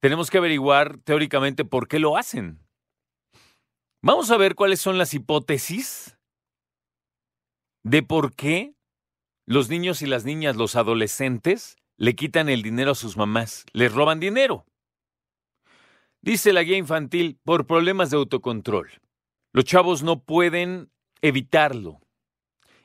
[0.00, 2.60] tenemos que averiguar teóricamente por qué lo hacen.
[4.00, 6.18] Vamos a ver cuáles son las hipótesis
[7.82, 8.74] de por qué
[9.46, 13.92] los niños y las niñas, los adolescentes, le quitan el dinero a sus mamás, les
[13.92, 14.66] roban dinero.
[16.22, 18.90] Dice la guía infantil, por problemas de autocontrol.
[19.52, 20.90] Los chavos no pueden
[21.20, 22.00] evitarlo.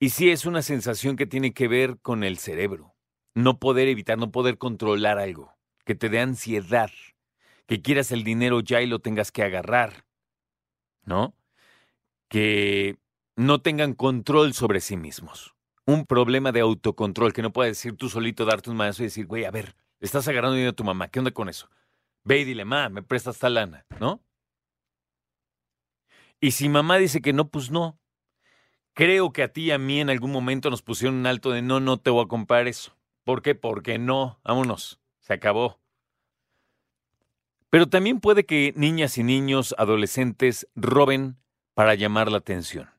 [0.00, 2.94] Y sí es una sensación que tiene que ver con el cerebro.
[3.34, 5.54] No poder evitar, no poder controlar algo.
[5.84, 6.90] Que te dé ansiedad.
[7.66, 10.04] Que quieras el dinero ya y lo tengas que agarrar.
[11.04, 11.36] ¿No?
[12.28, 12.98] Que
[13.36, 15.54] no tengan control sobre sí mismos.
[15.90, 19.26] Un problema de autocontrol que no puedes decir tú solito, darte un manazo y decir,
[19.26, 21.08] güey, a ver, estás agarrando dinero a tu mamá.
[21.08, 21.68] ¿Qué onda con eso?
[22.22, 24.22] Ve y dile, ma, me prestas esta lana, ¿no?
[26.40, 27.98] Y si mamá dice que no, pues no.
[28.94, 31.60] Creo que a ti y a mí en algún momento nos pusieron un alto de
[31.60, 32.96] no, no te voy a comprar eso.
[33.24, 33.56] ¿Por qué?
[33.56, 34.38] Porque no.
[34.44, 35.00] Vámonos.
[35.18, 35.80] Se acabó.
[37.68, 41.36] Pero también puede que niñas y niños, adolescentes, roben
[41.74, 42.90] para llamar la atención.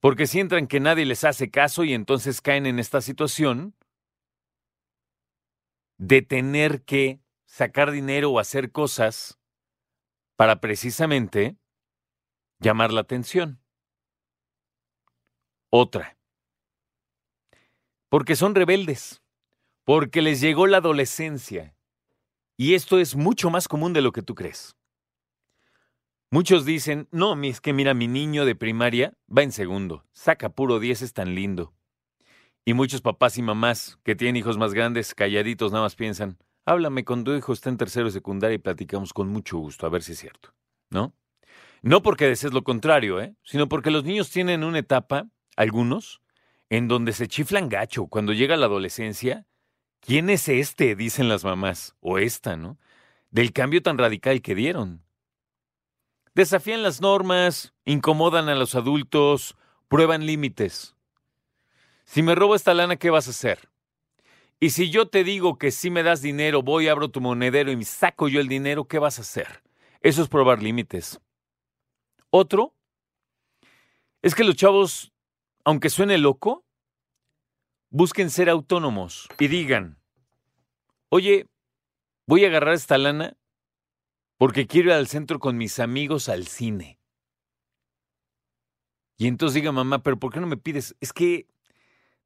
[0.00, 3.74] Porque sientan que nadie les hace caso y entonces caen en esta situación
[5.98, 9.38] de tener que sacar dinero o hacer cosas
[10.36, 11.58] para precisamente
[12.58, 13.60] llamar la atención.
[15.68, 16.16] Otra.
[18.08, 19.22] Porque son rebeldes,
[19.84, 21.76] porque les llegó la adolescencia.
[22.56, 24.79] Y esto es mucho más común de lo que tú crees.
[26.32, 30.78] Muchos dicen, no, es que mira, mi niño de primaria va en segundo, saca puro
[30.78, 31.74] 10, es tan lindo.
[32.64, 37.04] Y muchos papás y mamás que tienen hijos más grandes, calladitos, nada más piensan, háblame
[37.04, 40.04] con tu hijo, está en tercero de secundaria y platicamos con mucho gusto, a ver
[40.04, 40.54] si es cierto,
[40.88, 41.16] ¿no?
[41.82, 43.34] No porque desees lo contrario, ¿eh?
[43.42, 45.26] sino porque los niños tienen una etapa,
[45.56, 46.22] algunos,
[46.68, 48.06] en donde se chiflan gacho.
[48.06, 49.46] Cuando llega la adolescencia,
[49.98, 50.94] ¿quién es este?
[50.94, 52.78] dicen las mamás, o esta, ¿no?
[53.32, 55.02] Del cambio tan radical que dieron.
[56.34, 59.56] Desafían las normas, incomodan a los adultos,
[59.88, 60.94] prueban límites.
[62.04, 63.68] Si me robo esta lana, ¿qué vas a hacer?
[64.60, 67.76] Y si yo te digo que si me das dinero, voy, abro tu monedero y
[67.76, 69.62] me saco yo el dinero, ¿qué vas a hacer?
[70.02, 71.20] Eso es probar límites.
[72.30, 72.74] Otro
[74.22, 75.12] es que los chavos,
[75.64, 76.64] aunque suene loco,
[77.88, 79.98] busquen ser autónomos y digan,
[81.08, 81.48] oye,
[82.26, 83.36] voy a agarrar esta lana
[84.40, 86.98] porque quiero ir al centro con mis amigos al cine.
[89.18, 90.96] Y entonces diga mamá, pero ¿por qué no me pides?
[90.98, 91.46] Es que